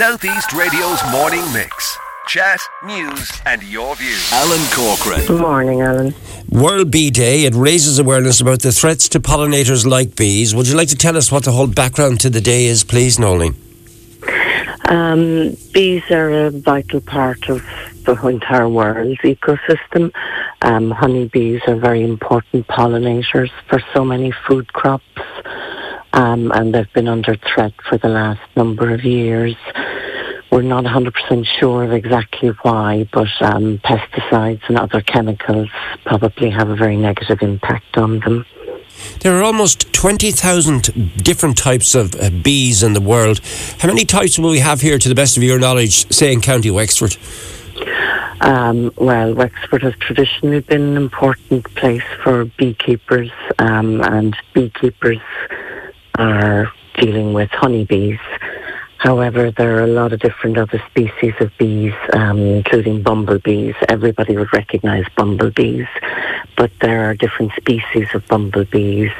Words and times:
Southeast 0.00 0.54
Radio's 0.54 0.98
morning 1.12 1.42
mix. 1.52 1.98
Chat, 2.26 2.58
news, 2.82 3.30
and 3.44 3.62
your 3.62 3.94
views. 3.96 4.32
Alan 4.32 4.66
Corcoran. 4.72 5.26
Good 5.26 5.42
morning, 5.42 5.82
Alan. 5.82 6.14
World 6.48 6.90
Bee 6.90 7.10
Day, 7.10 7.44
it 7.44 7.54
raises 7.54 7.98
awareness 7.98 8.40
about 8.40 8.62
the 8.62 8.72
threats 8.72 9.10
to 9.10 9.20
pollinators 9.20 9.84
like 9.84 10.16
bees. 10.16 10.54
Would 10.54 10.68
you 10.68 10.74
like 10.74 10.88
to 10.88 10.96
tell 10.96 11.18
us 11.18 11.30
what 11.30 11.44
the 11.44 11.52
whole 11.52 11.66
background 11.66 12.18
to 12.20 12.30
the 12.30 12.40
day 12.40 12.64
is, 12.64 12.82
please, 12.82 13.18
Nolene? 13.18 13.56
Um, 14.88 15.54
bees 15.74 16.10
are 16.10 16.46
a 16.46 16.50
vital 16.50 17.02
part 17.02 17.50
of 17.50 17.62
the 18.06 18.18
entire 18.26 18.70
world's 18.70 19.20
ecosystem. 19.20 20.14
Um, 20.62 20.92
honeybees 20.92 21.60
are 21.66 21.76
very 21.76 22.02
important 22.04 22.66
pollinators 22.68 23.50
for 23.68 23.82
so 23.92 24.06
many 24.06 24.32
food 24.48 24.72
crops, 24.72 25.04
um, 26.14 26.52
and 26.52 26.74
they've 26.74 26.92
been 26.94 27.06
under 27.06 27.36
threat 27.36 27.74
for 27.86 27.98
the 27.98 28.08
last 28.08 28.40
number 28.56 28.94
of 28.94 29.04
years. 29.04 29.56
We're 30.50 30.62
not 30.62 30.84
100% 30.84 31.46
sure 31.46 31.84
of 31.84 31.92
exactly 31.92 32.48
why, 32.62 33.08
but 33.12 33.28
um, 33.40 33.78
pesticides 33.78 34.62
and 34.68 34.78
other 34.78 35.00
chemicals 35.00 35.68
probably 36.04 36.50
have 36.50 36.68
a 36.70 36.74
very 36.74 36.96
negative 36.96 37.40
impact 37.40 37.96
on 37.96 38.18
them. 38.20 38.44
There 39.20 39.38
are 39.38 39.44
almost 39.44 39.92
20,000 39.92 41.22
different 41.22 41.56
types 41.56 41.94
of 41.94 42.14
uh, 42.16 42.30
bees 42.30 42.82
in 42.82 42.94
the 42.94 43.00
world. 43.00 43.40
How 43.78 43.88
many 43.88 44.04
types 44.04 44.38
will 44.38 44.50
we 44.50 44.58
have 44.58 44.80
here, 44.80 44.98
to 44.98 45.08
the 45.08 45.14
best 45.14 45.36
of 45.36 45.42
your 45.42 45.58
knowledge, 45.58 46.10
say 46.12 46.32
in 46.32 46.40
County 46.40 46.70
Wexford? 46.70 47.16
Um, 48.40 48.92
well, 48.96 49.34
Wexford 49.34 49.82
has 49.82 49.94
traditionally 49.96 50.60
been 50.60 50.82
an 50.82 50.96
important 50.96 51.72
place 51.74 52.02
for 52.22 52.46
beekeepers, 52.46 53.30
um, 53.58 54.00
and 54.02 54.36
beekeepers 54.54 55.20
are 56.18 56.72
dealing 56.94 57.34
with 57.34 57.50
honeybees. 57.50 58.18
However, 59.00 59.50
there 59.50 59.78
are 59.78 59.84
a 59.84 59.86
lot 59.86 60.12
of 60.12 60.20
different 60.20 60.58
other 60.58 60.78
species 60.90 61.32
of 61.40 61.50
bees, 61.56 61.94
um, 62.12 62.38
including 62.38 63.02
bumblebees. 63.02 63.74
Everybody 63.88 64.36
would 64.36 64.52
recognize 64.52 65.06
bumblebees, 65.16 65.86
but 66.58 66.70
there 66.82 67.08
are 67.08 67.14
different 67.14 67.52
species 67.56 68.08
of 68.12 68.28
bumblebees. 68.28 69.10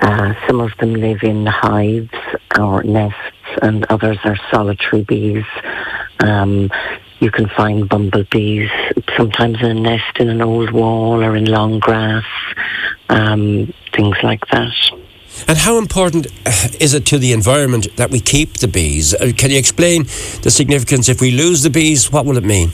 Uh, 0.00 0.34
some 0.48 0.60
of 0.60 0.76
them 0.80 0.94
live 0.94 1.22
in 1.22 1.46
hives 1.46 2.10
or 2.58 2.82
nests, 2.82 3.16
and 3.62 3.84
others 3.84 4.18
are 4.24 4.36
solitary 4.50 5.04
bees. 5.04 5.44
Um, 6.18 6.68
you 7.20 7.30
can 7.30 7.48
find 7.50 7.88
bumblebees 7.88 8.68
sometimes 9.16 9.62
in 9.62 9.70
a 9.70 9.74
nest 9.74 10.18
in 10.18 10.28
an 10.28 10.42
old 10.42 10.72
wall 10.72 11.22
or 11.22 11.36
in 11.36 11.44
long 11.44 11.78
grass, 11.78 12.24
um, 13.08 13.72
things 13.92 14.16
like 14.24 14.44
that. 14.48 14.74
And 15.48 15.58
how 15.58 15.78
important 15.78 16.26
uh, 16.46 16.68
is 16.78 16.94
it 16.94 17.06
to 17.06 17.18
the 17.18 17.32
environment 17.32 17.88
that 17.96 18.10
we 18.10 18.20
keep 18.20 18.58
the 18.58 18.68
bees? 18.68 19.14
Uh, 19.14 19.32
can 19.36 19.50
you 19.50 19.58
explain 19.58 20.04
the 20.42 20.50
significance? 20.50 21.08
If 21.08 21.20
we 21.20 21.30
lose 21.30 21.62
the 21.62 21.70
bees, 21.70 22.12
what 22.12 22.24
will 22.26 22.36
it 22.36 22.44
mean? 22.44 22.70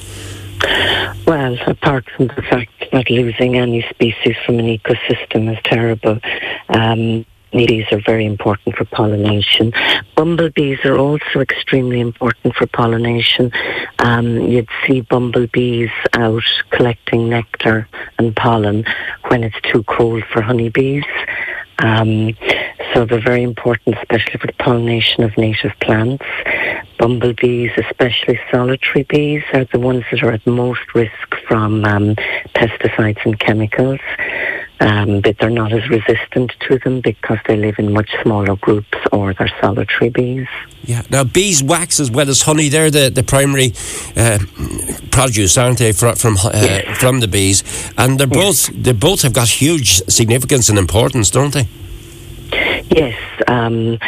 Well, 1.27 1.57
apart 1.67 2.09
from 2.17 2.29
the 2.29 2.43
fact 2.43 2.71
that 2.93 3.11
losing 3.11 3.57
any 3.57 3.83
species 3.91 4.37
from 4.45 4.59
an 4.59 4.67
ecosystem 4.67 5.53
is 5.53 5.59
terrible, 5.65 6.21
um, 6.69 7.27
bees 7.51 7.87
are 7.91 8.01
very 8.01 8.27
important 8.27 8.77
for 8.77 8.85
pollination. 8.85 9.73
Bumblebees 10.15 10.85
are 10.85 10.99
also 10.99 11.41
extremely 11.41 12.01
important 12.01 12.55
for 12.55 12.67
pollination. 12.67 13.51
Um, 13.99 14.41
you'd 14.43 14.69
see 14.87 15.01
bumblebees 15.01 15.91
out 16.13 16.45
collecting 16.71 17.29
nectar 17.29 17.89
and 18.19 18.37
pollen 18.37 18.85
when 19.29 19.43
it's 19.43 19.61
too 19.63 19.83
cold 19.85 20.25
for 20.33 20.43
honeybees. 20.43 21.05
Um, 21.79 22.35
so 22.93 23.05
they're 23.05 23.21
very 23.21 23.43
important, 23.43 23.97
especially 23.99 24.39
for 24.39 24.47
the 24.47 24.53
pollination 24.55 25.25
of 25.25 25.37
native 25.37 25.73
plants. 25.81 26.25
Bumblebees, 26.99 27.71
especially 27.77 28.41
solitary 28.51 29.03
bees, 29.05 29.43
are 29.53 29.65
the 29.67 29.79
ones 29.79 30.05
that 30.11 30.23
are 30.23 30.33
at 30.33 30.47
most 30.47 30.95
risk 30.95 31.35
from 31.47 31.85
um, 31.85 32.15
pesticides 32.55 33.25
and 33.25 33.39
chemicals. 33.39 34.01
Um, 34.79 35.23
but 35.23 35.39
they're 35.39 35.49
not 35.49 35.73
as 35.73 35.89
resistant 35.89 36.53
to 36.69 36.79
them 36.79 37.01
because 37.01 37.39
they 37.49 37.57
live 37.57 37.77
in 37.79 37.95
much 37.95 38.11
smaller 38.23 38.57
groups 38.57 38.99
or 39.11 39.33
they're 39.33 39.51
solitary 39.59 40.11
bees. 40.11 40.47
Yeah. 40.85 41.01
Now, 41.09 41.25
beeswax 41.25 41.99
as 41.99 42.11
well 42.11 42.29
as 42.29 42.43
honey, 42.43 42.69
they're 42.69 42.91
the, 42.91 43.09
the 43.09 43.23
primary 43.23 43.73
uh, 44.17 44.39
produce, 45.11 45.57
aren't 45.57 45.79
they, 45.79 45.93
from 45.93 46.17
from, 46.17 46.37
uh, 46.37 46.51
Yes. 46.53 46.99
from 46.99 47.21
the 47.21 47.29
bees? 47.29 47.65
And 47.97 48.21
they're 48.21 48.27
both 48.27 48.67
they 48.75 48.93
both 48.93 49.23
have 49.23 49.33
got 49.33 49.49
huge 49.49 50.03
significance 50.09 50.69
and 50.69 50.79
importance, 50.79 51.31
don't 51.31 51.55
they? 51.55 51.69
Yes, 52.97 53.19
um, 53.47 53.99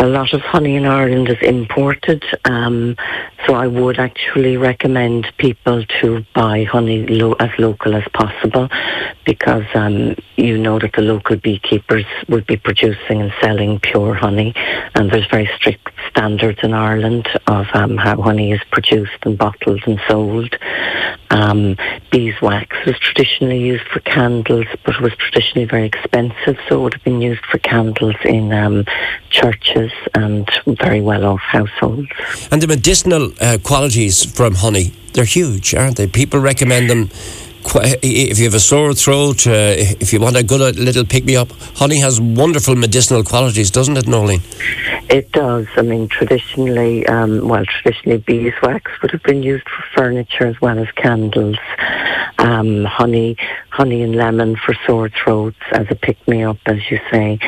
a 0.00 0.06
lot 0.08 0.32
of 0.32 0.40
honey 0.40 0.74
in 0.74 0.86
Ireland 0.86 1.28
is 1.28 1.40
imported, 1.40 2.24
um, 2.44 2.96
so 3.46 3.54
I 3.54 3.68
would 3.68 4.00
actually 4.00 4.56
recommend 4.56 5.32
people 5.38 5.84
to 6.00 6.26
buy 6.34 6.64
honey 6.64 7.06
lo- 7.06 7.36
as 7.38 7.50
local 7.60 7.94
as 7.94 8.02
possible 8.12 8.68
because 9.24 9.62
um, 9.74 10.16
you 10.34 10.58
know 10.58 10.80
that 10.80 10.94
the 10.94 11.02
local 11.02 11.36
beekeepers 11.36 12.06
would 12.28 12.44
be 12.44 12.56
producing 12.56 13.22
and 13.22 13.32
selling 13.40 13.78
pure 13.78 14.14
honey, 14.14 14.52
and 14.96 15.12
there's 15.12 15.28
very 15.30 15.48
strict 15.54 15.92
standards 16.08 16.58
in 16.64 16.74
Ireland 16.74 17.28
of 17.46 17.66
um, 17.72 17.96
how 17.96 18.20
honey 18.20 18.50
is 18.50 18.60
produced 18.72 19.12
and 19.22 19.38
bottled 19.38 19.82
and 19.86 20.00
sold. 20.08 20.56
Um, 21.30 21.76
beeswax 22.10 22.76
was 22.86 22.98
traditionally 22.98 23.58
used 23.58 23.86
for 23.88 24.00
candles, 24.00 24.66
but 24.84 24.94
it 24.96 25.00
was 25.00 25.14
traditionally 25.16 25.64
very 25.64 25.86
expensive, 25.86 26.58
so 26.68 26.76
it 26.76 26.82
would 26.82 26.94
have 26.94 27.04
been 27.04 27.20
used 27.20 27.44
for 27.46 27.58
candles 27.58 28.16
in 28.24 28.52
um, 28.52 28.84
churches 29.30 29.92
and 30.14 30.48
very 30.66 31.00
well-off 31.00 31.40
households. 31.40 32.08
And 32.50 32.62
the 32.62 32.66
medicinal 32.66 33.32
uh, 33.40 33.58
qualities 33.62 34.24
from 34.24 34.54
honey, 34.54 34.92
they're 35.12 35.24
huge, 35.24 35.74
aren't 35.74 35.96
they? 35.96 36.06
People 36.06 36.40
recommend 36.40 36.90
them. 36.90 37.10
If 38.02 38.38
you 38.38 38.44
have 38.44 38.54
a 38.54 38.60
sore 38.60 38.94
throat, 38.94 39.46
uh, 39.46 39.74
if 40.00 40.12
you 40.12 40.20
want 40.20 40.36
a 40.36 40.42
good 40.42 40.60
uh, 40.60 40.80
little 40.80 41.04
pick 41.04 41.24
me 41.24 41.36
up, 41.36 41.50
honey 41.76 41.98
has 41.98 42.20
wonderful 42.20 42.74
medicinal 42.76 43.24
qualities, 43.24 43.70
doesn't 43.70 43.96
it, 43.96 44.04
Nolene? 44.06 44.42
It 45.10 45.32
does. 45.32 45.66
I 45.76 45.82
mean, 45.82 46.08
traditionally, 46.08 47.06
um, 47.06 47.48
well, 47.48 47.64
traditionally 47.64 48.18
beeswax 48.18 48.90
would 49.02 49.10
have 49.10 49.22
been 49.22 49.42
used 49.42 49.68
for 49.68 49.84
furniture 49.94 50.46
as 50.46 50.60
well 50.60 50.78
as 50.78 50.90
candles. 50.92 51.56
Um, 52.38 52.84
honey, 52.84 53.36
honey 53.70 54.02
and 54.02 54.16
lemon 54.16 54.56
for 54.56 54.74
sore 54.86 55.08
throats 55.08 55.56
as 55.72 55.86
a 55.90 55.94
pick-me-up, 55.94 56.58
as 56.66 56.90
you 56.90 56.98
say. 57.10 57.38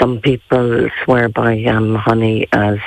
Some 0.00 0.20
people 0.20 0.88
swear 1.04 1.28
by 1.28 1.62
um, 1.64 1.94
honey 1.94 2.48
as 2.52 2.78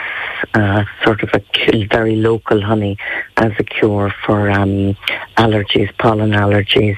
uh, 0.53 0.83
sort 1.03 1.23
of 1.23 1.29
a 1.33 1.87
very 1.87 2.15
local 2.15 2.61
honey 2.61 2.97
as 3.37 3.51
a 3.59 3.63
cure 3.63 4.13
for 4.25 4.49
um, 4.49 4.95
allergies, 5.37 5.95
pollen 5.97 6.31
allergies. 6.31 6.97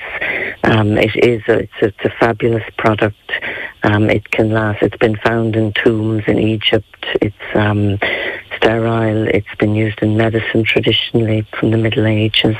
Um, 0.63 0.97
it 0.97 1.15
is 1.15 1.41
a, 1.47 1.59
it's, 1.59 1.73
a, 1.81 1.85
it's 1.85 2.05
a 2.05 2.09
fabulous 2.19 2.63
product. 2.77 3.31
Um, 3.83 4.09
it 4.09 4.31
can 4.31 4.51
last. 4.51 4.81
It's 4.81 4.97
been 4.97 5.17
found 5.17 5.55
in 5.55 5.73
tombs 5.73 6.23
in 6.27 6.39
Egypt. 6.39 7.05
It's 7.21 7.35
um, 7.55 7.99
sterile. 8.55 9.27
It's 9.27 9.55
been 9.59 9.75
used 9.75 9.99
in 10.01 10.17
medicine 10.17 10.63
traditionally 10.63 11.47
from 11.57 11.71
the 11.71 11.77
Middle 11.77 12.05
Ages. 12.05 12.57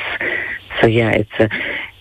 So 0.80 0.88
yeah, 0.88 1.10
it's 1.12 1.40
a 1.40 1.50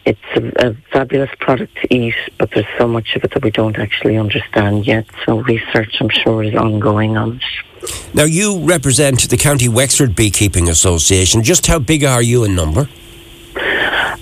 it's 0.07 0.21
a, 0.37 0.69
a 0.69 0.75
fabulous 0.93 1.31
product 1.41 1.77
to 1.77 1.95
eat, 1.95 2.15
but 2.39 2.51
there's 2.53 2.67
so 2.79 2.87
much 2.87 3.17
of 3.17 3.25
it 3.25 3.33
that 3.33 3.43
we 3.43 3.51
don't 3.51 3.79
actually 3.79 4.17
understand 4.17 4.87
yet. 4.87 5.05
So 5.25 5.41
research, 5.41 5.97
I'm 6.01 6.09
sure, 6.09 6.43
is 6.45 6.55
ongoing 6.55 7.17
on 7.17 7.41
it. 7.43 8.15
Now, 8.15 8.25
you 8.25 8.61
represent 8.61 9.29
the 9.29 9.37
County 9.37 9.69
Wexford 9.69 10.17
Beekeeping 10.17 10.69
Association. 10.69 11.43
Just 11.43 11.67
how 11.67 11.79
big 11.79 12.05
are 12.05 12.23
you 12.23 12.45
in 12.45 12.55
number? 12.55 12.89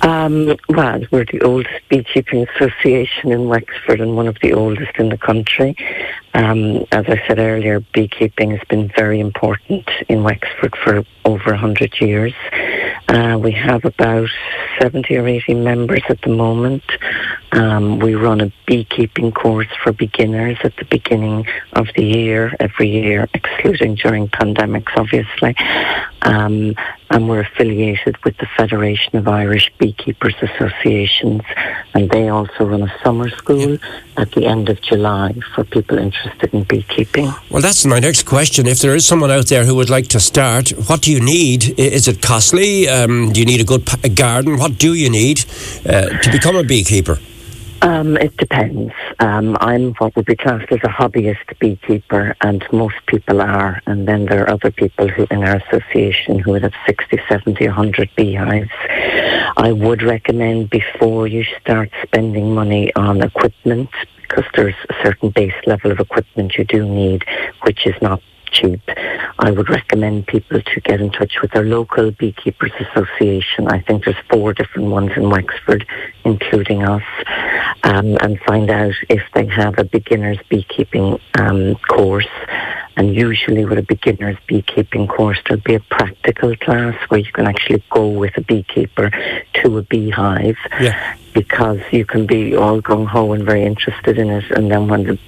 Um, 0.02 0.56
well, 0.68 1.00
we're 1.10 1.24
the 1.24 1.40
oldest 1.40 1.88
beekeeping 1.88 2.46
association 2.48 3.32
in 3.32 3.48
Wexford 3.48 4.00
and 4.02 4.16
one 4.16 4.28
of 4.28 4.36
the 4.42 4.52
oldest 4.52 4.96
in 4.98 5.08
the 5.08 5.16
country. 5.16 5.76
Um, 6.34 6.84
as 6.92 7.06
I 7.08 7.22
said 7.26 7.38
earlier, 7.38 7.80
beekeeping 7.80 8.50
has 8.50 8.60
been 8.68 8.92
very 8.94 9.18
important 9.18 9.88
in 10.08 10.22
Wexford 10.22 10.76
for 10.76 11.04
over 11.24 11.50
100 11.52 12.00
years. 12.00 12.34
Uh, 13.08 13.38
we 13.40 13.52
have 13.52 13.84
about 13.86 14.28
70 14.84 15.16
or 15.16 15.26
80 15.26 15.54
members 15.54 16.02
at 16.10 16.20
the 16.20 16.28
moment. 16.28 16.84
Um, 17.52 18.00
we 18.00 18.14
run 18.16 18.42
a 18.42 18.52
beekeeping 18.66 19.32
course 19.32 19.72
for 19.82 19.94
beginners 19.94 20.58
at 20.62 20.76
the 20.76 20.84
beginning 20.84 21.46
of 21.72 21.86
the 21.96 22.04
year, 22.04 22.54
every 22.60 22.90
year, 22.90 23.26
excluding 23.32 23.94
during 23.94 24.28
pandemics, 24.28 24.94
obviously. 24.94 25.56
Um, 26.20 26.74
and 27.08 27.30
we're 27.30 27.40
affiliated 27.40 28.22
with 28.24 28.36
the 28.36 28.46
Federation 28.58 29.16
of 29.16 29.26
Irish 29.26 29.72
Beekeepers 29.78 30.34
Associations, 30.42 31.40
and 31.94 32.10
they 32.10 32.28
also 32.28 32.64
run 32.64 32.82
a 32.82 32.98
summer 33.02 33.28
school 33.30 33.78
at 34.16 34.30
the 34.32 34.46
end 34.46 34.68
of 34.68 34.80
July 34.82 35.34
for 35.54 35.64
people 35.64 35.98
interested 35.98 36.52
in 36.52 36.64
beekeeping. 36.64 37.32
Well, 37.50 37.62
that's 37.62 37.86
my 37.86 38.00
next 38.00 38.24
question. 38.24 38.66
If 38.66 38.80
there 38.80 38.94
is 38.94 39.06
someone 39.06 39.30
out 39.30 39.46
there 39.46 39.64
who 39.64 39.74
would 39.76 39.90
like 39.90 40.08
to 40.08 40.20
start, 40.20 40.70
what 40.88 41.02
do 41.02 41.12
you 41.12 41.20
need? 41.20 41.78
Is 41.78 42.08
it 42.08 42.20
costly? 42.20 42.88
Um, 42.88 43.32
do 43.32 43.40
you 43.40 43.46
need 43.46 43.60
a 43.60 43.64
good 43.64 43.86
p- 43.86 44.08
garden? 44.08 44.58
What 44.58 44.78
do 44.78 44.94
you 44.94 45.08
need 45.08 45.44
uh, 45.88 46.08
to 46.08 46.32
become 46.32 46.56
a 46.56 46.64
beekeeper? 46.64 47.18
Um, 47.82 48.16
it 48.16 48.34
depends. 48.38 48.94
Um, 49.18 49.58
I'm 49.60 49.92
what 49.94 50.16
would 50.16 50.24
be 50.24 50.36
classed 50.36 50.72
as 50.72 50.78
a 50.84 50.88
hobbyist 50.88 51.58
beekeeper, 51.58 52.34
and 52.40 52.64
most 52.72 52.94
people 53.06 53.42
are. 53.42 53.82
And 53.86 54.08
then 54.08 54.24
there 54.24 54.44
are 54.44 54.50
other 54.50 54.70
people 54.70 55.06
who, 55.06 55.26
in 55.30 55.44
our 55.44 55.56
association, 55.56 56.38
who 56.38 56.52
would 56.52 56.62
have 56.62 56.72
60, 56.86 57.20
70, 57.28 57.66
100 57.66 58.10
beehives. 58.16 58.70
I 59.56 59.72
would 59.72 60.02
recommend 60.02 60.70
before 60.70 61.26
you 61.26 61.44
start 61.60 61.90
spending 62.02 62.54
money 62.54 62.94
on 62.96 63.22
equipment, 63.22 63.90
because 64.22 64.44
there's 64.54 64.74
a 64.90 64.94
certain 65.02 65.30
base 65.30 65.54
level 65.66 65.92
of 65.92 66.00
equipment 66.00 66.56
you 66.56 66.64
do 66.64 66.84
need, 66.86 67.24
which 67.62 67.86
is 67.86 67.94
not 68.02 68.20
cheap. 68.50 68.80
I 69.38 69.50
would 69.50 69.68
recommend 69.68 70.26
people 70.26 70.60
to 70.60 70.80
get 70.80 71.00
in 71.00 71.10
touch 71.10 71.34
with 71.42 71.50
their 71.52 71.64
local 71.64 72.10
beekeepers 72.12 72.72
association. 72.80 73.68
I 73.68 73.80
think 73.80 74.04
there's 74.04 74.16
four 74.30 74.54
different 74.54 74.88
ones 74.90 75.12
in 75.16 75.28
Wexford, 75.30 75.86
including 76.24 76.84
us, 76.84 77.02
um, 77.84 78.16
and 78.20 78.40
find 78.40 78.70
out 78.70 78.94
if 79.08 79.22
they 79.34 79.46
have 79.46 79.78
a 79.78 79.84
beginner's 79.84 80.38
beekeeping 80.48 81.18
um, 81.38 81.74
course. 81.88 82.28
And 82.96 83.14
usually 83.14 83.64
with 83.64 83.78
a 83.78 83.82
beginner's 83.82 84.38
beekeeping 84.46 85.08
course, 85.08 85.38
there'll 85.46 85.62
be 85.62 85.74
a 85.74 85.80
practical 85.80 86.54
class 86.56 86.94
where 87.08 87.20
you 87.20 87.32
can 87.32 87.46
actually 87.46 87.82
go 87.90 88.08
with 88.08 88.36
a 88.36 88.40
beekeeper 88.40 89.10
to 89.54 89.78
a 89.78 89.82
beehive. 89.82 90.56
Yeah. 90.80 91.16
Because 91.32 91.80
you 91.90 92.04
can 92.04 92.26
be 92.26 92.54
all 92.54 92.80
gung 92.80 93.06
ho 93.06 93.32
and 93.32 93.44
very 93.44 93.64
interested 93.64 94.18
in 94.18 94.30
it, 94.30 94.50
and 94.52 94.70
then 94.70 94.86
when 94.86 95.02
the 95.02 95.18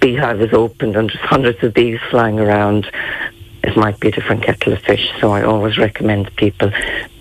beehive 0.00 0.40
is 0.40 0.52
opened 0.52 0.96
and 0.96 1.08
there's 1.08 1.20
hundreds 1.20 1.62
of 1.62 1.72
bees 1.72 2.00
flying 2.10 2.40
around, 2.40 2.90
it 3.62 3.76
might 3.76 4.00
be 4.00 4.08
a 4.08 4.10
different 4.10 4.42
kettle 4.42 4.72
of 4.72 4.80
fish. 4.80 5.12
So 5.20 5.30
I 5.30 5.44
always 5.44 5.78
recommend 5.78 6.34
people 6.36 6.72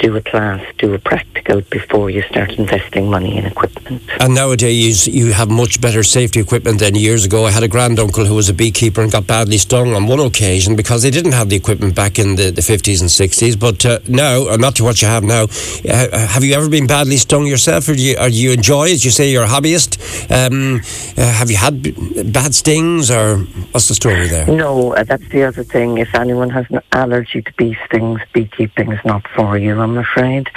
do 0.02 0.16
a 0.16 0.22
class, 0.22 0.66
do 0.80 0.94
a 0.94 1.00
practical 1.00 1.62
before 1.70 2.10
you 2.10 2.24
start 2.24 2.52
investing 2.54 3.10
money 3.10 3.38
in 3.38 3.46
equipment. 3.46 4.02
And 4.20 4.34
nowadays, 4.34 5.08
you 5.08 5.32
have 5.32 5.50
much 5.50 5.80
better 5.80 6.02
safety 6.02 6.40
equipment 6.40 6.80
than 6.80 6.96
years 6.96 7.24
ago. 7.24 7.46
I 7.46 7.52
had 7.52 7.62
a 7.62 7.68
granduncle 7.68 8.26
who 8.26 8.34
was 8.34 8.50
a 8.50 8.54
beekeeper 8.54 9.02
and 9.02 9.12
got 9.12 9.28
badly 9.28 9.60
stung 9.60 9.94
on 9.94 10.08
one 10.08 10.20
occasion 10.20 10.76
because 10.76 11.04
they 11.04 11.12
didn't 11.12 11.34
have 11.34 11.50
the 11.50 11.56
equipment 11.56 11.96
back 11.96 12.18
in 12.18 12.36
the, 12.36 12.50
the 12.50 12.62
50s 12.62 13.00
and 13.02 13.10
60s. 13.10 13.60
But 13.60 13.86
uh, 13.86 14.00
now, 14.08 14.50
uh, 14.50 14.58
not 14.58 14.76
to 14.78 14.84
what 14.84 15.02
you 15.02 15.08
have 15.08 15.24
now, 15.24 15.44
uh, 15.44 16.18
have 16.28 16.44
you 16.44 16.56
ever 16.56 16.68
been 16.68 16.88
badly 16.88 17.18
stung 17.18 17.46
yourself, 17.46 17.88
or 17.88 17.96
do 17.96 18.02
you, 18.02 18.18
or 18.18 18.30
do 18.30 18.36
you 18.36 18.52
enjoy, 18.52 18.92
as 18.92 19.06
you 19.06 19.12
say, 19.12 19.32
you're 19.32 19.44
a 19.44 19.48
hobbyist? 19.48 19.92
Um, 20.32 20.82
uh, 21.16 21.32
have 21.32 21.52
you 21.52 21.58
had 21.58 21.84
b- 21.84 22.24
bad 22.24 22.56
stings, 22.56 23.12
or 23.12 23.38
what's 23.72 23.88
the 23.88 23.96
story 23.96 24.28
there? 24.28 24.48
No, 24.48 24.96
uh, 24.96 25.04
that's 25.04 25.28
the 25.30 25.44
other 25.44 25.64
thing. 25.64 26.00
If 26.00 26.16
anyone 26.16 26.50
has 26.50 26.66
an 26.72 26.82
allergy 26.92 27.44
to 27.44 27.54
bee 27.54 27.78
stings, 27.86 28.20
beekeeping 28.34 28.92
is 28.92 29.06
not 29.06 29.28
for 29.36 29.58
you, 29.58 29.80
I'm 29.80 29.91
afraid. 29.98 30.50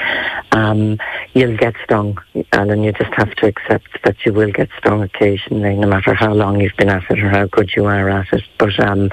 Um, 0.53 0.99
you'll 1.33 1.57
get 1.57 1.75
stung, 1.85 2.19
Alan. 2.53 2.85
You 2.85 2.93
just 2.93 3.13
have 3.15 3.35
to 3.37 3.47
accept 3.47 4.03
that 4.05 4.25
you 4.25 4.33
will 4.33 4.53
get 4.53 4.69
stung 4.79 5.03
occasionally, 5.03 5.77
no 5.77 5.89
matter 5.89 6.15
how 6.15 6.33
long 6.33 6.61
you've 6.61 6.77
been 6.77 6.89
at 6.89 7.11
it 7.11 7.19
or 7.19 7.29
how 7.29 7.47
good 7.47 7.75
you 7.75 7.85
are 7.87 8.09
at 8.09 8.33
it. 8.33 8.45
But 8.59 8.79
um, 8.81 9.11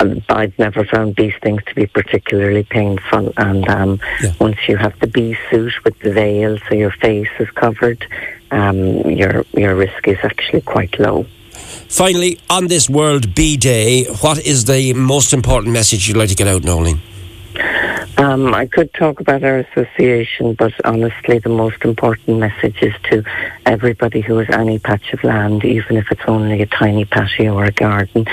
um 0.00 0.22
I've 0.28 0.58
never 0.58 0.84
found 0.84 1.16
bee 1.16 1.34
things 1.42 1.62
to 1.66 1.74
be 1.74 1.86
particularly 1.86 2.64
painful. 2.64 3.32
And 3.36 3.68
um, 3.68 4.00
Yeah. 4.22 4.32
once 4.38 4.58
you 4.68 4.76
have 4.76 4.98
the 5.00 5.06
bee 5.06 5.36
suit 5.50 5.72
with 5.84 5.98
the 6.00 6.12
veil, 6.12 6.58
so 6.68 6.74
your 6.74 6.92
face 6.92 7.30
is 7.38 7.50
covered, 7.50 8.06
um, 8.50 8.78
your 9.10 9.44
your 9.54 9.74
risk 9.74 10.06
is 10.08 10.18
actually 10.22 10.60
quite 10.60 10.98
low. 10.98 11.26
Finally, 11.88 12.38
on 12.50 12.66
this 12.66 12.90
World 12.90 13.34
Bee 13.34 13.56
Day, 13.56 14.04
what 14.20 14.38
is 14.44 14.64
the 14.64 14.92
most 14.92 15.32
important 15.32 15.72
message 15.72 16.08
you'd 16.08 16.16
like 16.16 16.28
to 16.28 16.34
get 16.34 16.48
out, 16.48 16.64
Nolan? 16.64 17.00
Um, 18.18 18.54
I 18.54 18.66
could 18.66 18.94
talk 18.94 19.20
about 19.20 19.44
our 19.44 19.58
association, 19.58 20.54
but 20.54 20.72
honestly, 20.86 21.38
the 21.38 21.50
most 21.50 21.84
important 21.84 22.38
message 22.38 22.82
is 22.82 22.94
to 23.10 23.22
everybody 23.66 24.22
who 24.22 24.38
has 24.38 24.48
any 24.56 24.78
patch 24.78 25.12
of 25.12 25.22
land, 25.22 25.64
even 25.66 25.98
if 25.98 26.10
it's 26.10 26.22
only 26.26 26.62
a 26.62 26.66
tiny 26.66 27.04
patio 27.04 27.54
or 27.54 27.66
a 27.66 27.72
garden. 27.72 28.24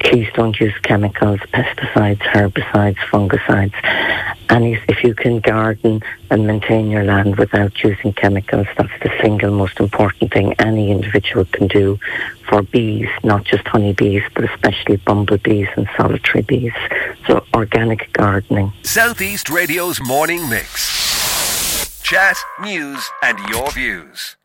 Please 0.00 0.28
don't 0.34 0.58
use 0.58 0.76
chemicals, 0.82 1.38
pesticides, 1.52 2.22
herbicides, 2.22 2.96
fungicides. 2.96 3.74
And 4.50 4.64
if 4.88 5.04
you 5.04 5.14
can 5.14 5.38
garden 5.38 6.02
and 6.28 6.44
maintain 6.44 6.90
your 6.90 7.04
land 7.04 7.36
without 7.36 7.84
using 7.84 8.12
chemicals, 8.12 8.66
that's 8.76 8.92
the 9.00 9.12
single 9.22 9.52
most 9.52 9.78
important 9.78 10.32
thing 10.32 10.54
any 10.58 10.90
individual 10.90 11.44
can 11.44 11.68
do 11.68 12.00
for 12.48 12.62
bees, 12.62 13.08
not 13.22 13.44
just 13.44 13.66
honeybees, 13.68 14.24
but 14.34 14.44
especially 14.50 14.96
bumblebees 14.96 15.68
and 15.76 15.88
solitary 15.96 16.42
bees. 16.42 16.72
So 17.28 17.44
organic 17.54 18.12
gardening. 18.12 18.72
Southeast 18.82 19.48
Radio's 19.50 20.00
morning 20.00 20.48
mix. 20.48 22.02
Chat, 22.02 22.36
news, 22.60 23.08
and 23.22 23.38
your 23.50 23.70
views. 23.70 24.36